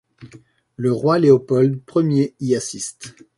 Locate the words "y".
2.39-2.55